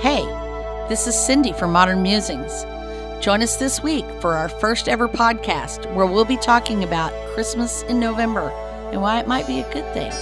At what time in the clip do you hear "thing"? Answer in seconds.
9.94-10.12